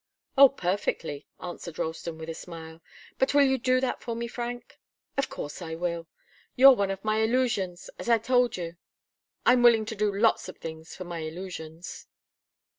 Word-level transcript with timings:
"Oh, 0.35 0.49
perfectly!" 0.49 1.27
answered 1.39 1.77
Ralston, 1.77 2.17
with 2.17 2.27
a 2.29 2.33
smile. 2.33 2.81
"But 3.19 3.35
will 3.35 3.43
you 3.43 3.59
do 3.59 3.79
that 3.81 4.01
for 4.01 4.15
me, 4.15 4.27
Frank?" 4.27 4.79
"Of 5.15 5.29
course 5.29 5.61
I 5.61 5.75
will. 5.75 6.07
You're 6.55 6.71
one 6.73 6.89
of 6.89 7.05
my 7.05 7.19
illusions, 7.19 7.87
as 7.99 8.09
I 8.09 8.17
told 8.17 8.57
you. 8.57 8.77
I'm 9.45 9.61
willing 9.61 9.85
to 9.85 9.95
do 9.95 10.11
lots 10.11 10.49
of 10.49 10.57
things 10.57 10.95
for 10.95 11.03
my 11.03 11.19
illusions. 11.19 12.07